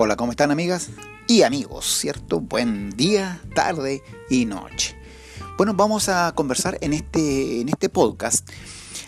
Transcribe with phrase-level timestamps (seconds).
[0.00, 0.90] Hola, ¿cómo están amigas
[1.26, 1.84] y amigos?
[1.84, 2.38] ¿Cierto?
[2.38, 4.96] Buen día, tarde y noche.
[5.56, 8.48] Bueno, vamos a conversar en este, en este podcast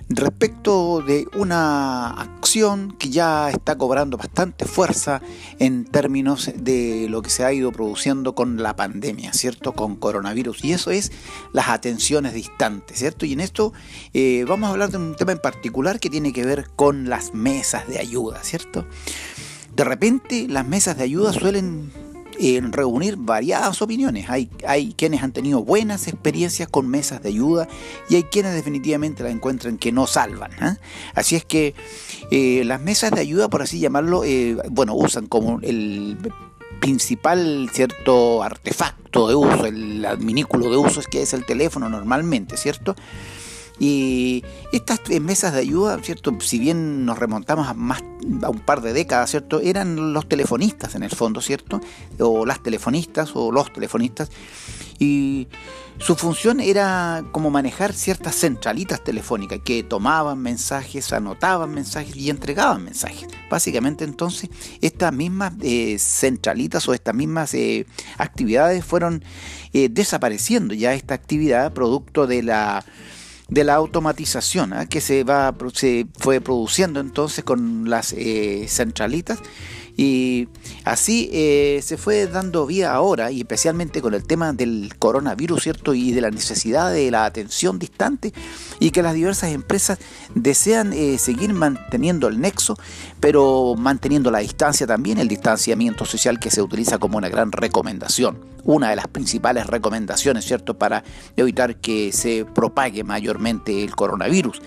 [0.08, 5.22] respecto de una acción que ya está cobrando bastante fuerza
[5.60, 9.74] en términos de lo que se ha ido produciendo con la pandemia, ¿cierto?
[9.74, 10.64] Con coronavirus.
[10.64, 11.12] Y eso es
[11.52, 13.26] las atenciones distantes, ¿cierto?
[13.26, 13.72] Y en esto
[14.12, 17.32] eh, vamos a hablar de un tema en particular que tiene que ver con las
[17.32, 18.84] mesas de ayuda, ¿cierto?
[19.74, 21.90] De repente las mesas de ayuda suelen
[22.42, 24.30] eh, reunir variadas opiniones.
[24.30, 27.68] Hay, hay quienes han tenido buenas experiencias con mesas de ayuda
[28.08, 30.50] y hay quienes definitivamente las encuentran que no salvan.
[30.58, 30.78] ¿ah?
[31.14, 31.74] Así es que
[32.30, 36.16] eh, las mesas de ayuda, por así llamarlo, eh, bueno, usan como el
[36.80, 42.56] principal cierto artefacto de uso, el adminículo de uso es que es el teléfono normalmente,
[42.56, 42.96] ¿cierto?
[43.80, 46.36] Y estas mesas de ayuda, ¿cierto?
[46.40, 48.02] Si bien nos remontamos a más
[48.42, 49.60] a un par de décadas, ¿cierto?
[49.60, 51.80] Eran los telefonistas en el fondo, ¿cierto?
[52.18, 54.30] O las telefonistas o los telefonistas.
[54.98, 55.48] Y
[55.98, 62.84] su función era como manejar ciertas centralitas telefónicas que tomaban mensajes, anotaban mensajes y entregaban
[62.84, 63.28] mensajes.
[63.50, 64.50] Básicamente entonces
[64.80, 69.24] estas mismas eh, centralitas o estas mismas eh, actividades fueron
[69.72, 72.84] eh, desapareciendo ya esta actividad producto de la
[73.50, 74.86] de la automatización ¿ah?
[74.86, 79.40] que se, va, se fue produciendo entonces con las eh, centralitas
[79.96, 80.48] y
[80.84, 85.94] así eh, se fue dando vía ahora, y especialmente con el tema del coronavirus, ¿cierto?
[85.94, 88.32] Y de la necesidad de la atención distante,
[88.78, 89.98] y que las diversas empresas
[90.34, 92.76] desean eh, seguir manteniendo el nexo,
[93.20, 98.38] pero manteniendo la distancia también, el distanciamiento social que se utiliza como una gran recomendación.
[98.64, 100.74] Una de las principales recomendaciones, ¿cierto?
[100.74, 101.02] Para
[101.36, 104.60] evitar que se propague mayormente el coronavirus.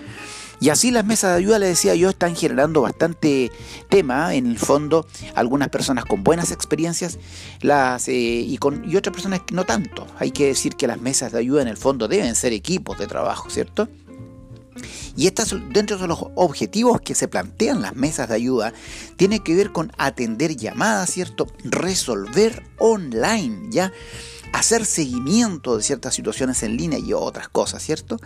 [0.64, 3.52] Y así las mesas de ayuda, le decía yo, están generando bastante
[3.90, 4.34] tema.
[4.34, 5.06] En el fondo,
[5.36, 7.20] algunas personas con buenas experiencias
[7.60, 10.08] las, eh, y, con, y otras personas no tanto.
[10.20, 13.08] Hay que decir que las mesas de ayuda en el fondo deben ser equipos de
[13.08, 13.90] trabajo, ¿cierto?
[15.16, 18.74] Y estas, dentro de los objetivos que se plantean las mesas de ayuda,
[19.16, 21.48] tiene que ver con atender llamadas, ¿cierto?
[21.64, 23.92] Resolver online, ¿ya?
[24.54, 28.18] Hacer seguimiento de ciertas situaciones en línea y otras cosas, ¿cierto?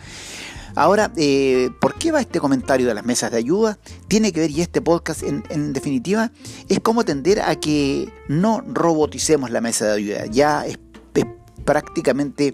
[0.75, 3.79] Ahora, eh, ¿por qué va este comentario de las mesas de ayuda?
[4.07, 6.31] Tiene que ver, y este podcast en, definitiva,
[6.69, 10.25] es cómo tender a que no roboticemos la mesa de ayuda.
[10.27, 10.77] Ya es,
[11.65, 12.53] prácticamente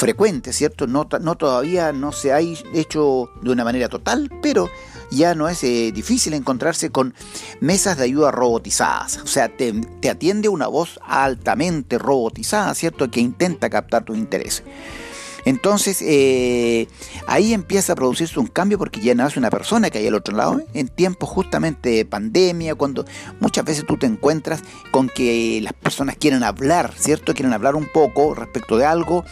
[0.00, 0.86] frecuente, ¿cierto?
[0.86, 4.70] No, no, todavía no se ha hecho de una manera total, pero
[5.10, 7.12] ya no es eh, difícil encontrarse con
[7.60, 9.18] mesas de ayuda robotizadas.
[9.18, 9.74] O sea, te,
[10.10, 13.10] atiende una voz altamente robotizada, ¿cierto?
[13.10, 14.64] Que intenta captar tus intereses.
[15.44, 16.88] Entonces, eh,
[17.26, 20.14] ahí empieza a producirse un cambio porque ya no es una persona que hay al
[20.14, 20.62] otro lado.
[20.72, 23.04] En tiempos justamente de pandemia, cuando
[23.38, 27.34] muchas veces tú te encuentras con que las personas quieren hablar, ¿cierto?
[27.34, 29.24] Quieren hablar un poco respecto de algo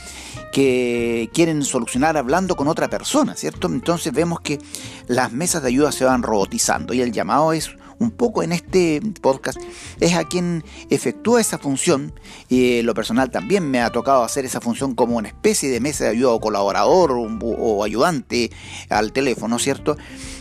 [0.53, 3.69] que quieren solucionar hablando con otra persona, ¿cierto?
[3.69, 4.59] Entonces vemos que
[5.06, 9.00] las mesas de ayuda se van robotizando y el llamado es un poco en este
[9.20, 9.59] podcast
[10.00, 12.12] es a quien efectúa esa función.
[12.48, 16.04] Y lo personal también me ha tocado hacer esa función como una especie de mesa
[16.04, 18.50] de ayuda o colaborador o, ayudante
[18.88, 19.97] al teléfono, ¿cierto?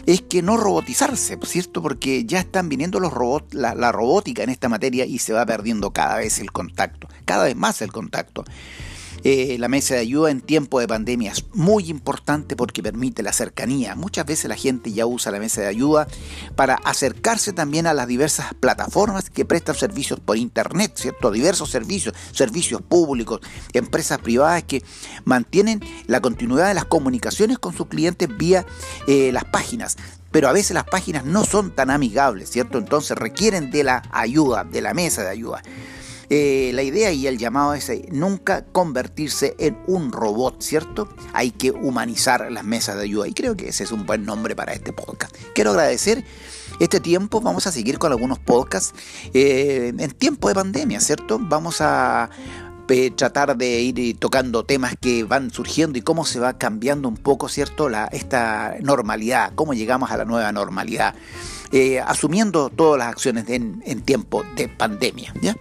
[0.06, 1.82] Es que no robotizarse, ¿cierto?
[1.82, 5.92] Porque ya están viniendo los robots, la robótica en esta materia y se va perdiendo
[5.92, 8.44] cada vez el contacto, cada vez más el contacto.
[9.30, 13.34] Eh, la mesa de ayuda en tiempo de pandemia es muy importante porque permite la
[13.34, 13.94] cercanía.
[13.94, 16.08] Muchas veces la gente ya usa la mesa de ayuda
[16.56, 21.30] para acercarse también a las diversas plataformas que prestan servicios por internet, ¿cierto?
[21.30, 23.42] Diversos servicios, servicios públicos,
[23.74, 24.82] empresas privadas que
[25.26, 28.66] mantienen la continuidad de las comunicaciones con sus clientes vía
[29.10, 29.98] eh, las páginas
[30.32, 32.78] pero a veces las páginas no son tan amigables, ¿cierto?
[32.78, 35.64] Entonces requieren de la ayuda, de la mesa de ayuda.
[36.30, 41.08] Eh, la idea y el llamado es eh, nunca convertirse en un robot, ¿cierto?
[41.32, 44.54] Hay que humanizar las mesas de ayuda y creo que ese es un buen nombre
[44.54, 45.34] para este podcast.
[45.56, 46.26] Quiero agradecer
[46.82, 48.94] este tiempo, vamos a seguir con algunos podcasts
[49.34, 51.40] eh, en tiempo de pandemia, ¿cierto?
[51.42, 52.30] Vamos a
[53.18, 57.50] tratar de ir tocando temas que van surgiendo y cómo se va cambiando un poco,
[57.50, 57.90] ¿cierto?
[57.90, 61.14] La, esta normalidad, cómo llegamos a la nueva normalidad,
[62.06, 65.58] asumiendo todas las acciones en, en tiempo de pandemia, ¿ya?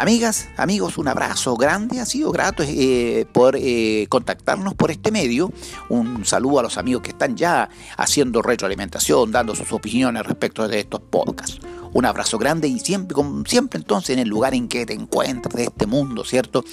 [0.00, 1.98] Amigas, amigos, un abrazo grande.
[1.98, 5.52] Ha sido grato eh, por eh, contactarnos por este medio.
[5.88, 10.78] Un saludo a los amigos que están ya haciendo retroalimentación, dando sus opiniones respecto de
[10.78, 11.58] estos podcasts.
[11.98, 15.64] Un abrazo grande y siempre, siempre entonces en el lugar en que te encuentras de
[15.64, 16.64] este mundo, ¿cierto?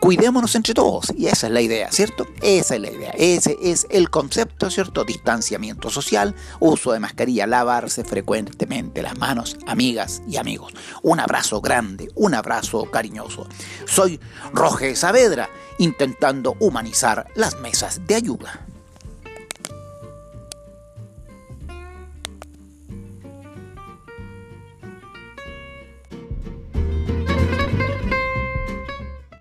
[0.00, 2.26] Cuidémonos entre todos y esa es la idea, ¿cierto?
[2.40, 5.04] Esa es la idea, ese es el concepto, ¿cierto?
[5.04, 10.72] Distanciamiento social, uso de mascarilla, lavarse frecuentemente las manos, amigas y amigos.
[11.02, 13.46] Un abrazo grande, un abrazo cariñoso.
[13.84, 14.18] Soy
[14.54, 18.71] Roge Saavedra, intentando humanizar las mesas de ayuda.